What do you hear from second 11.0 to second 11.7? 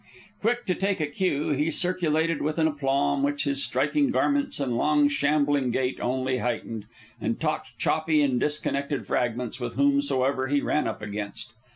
against.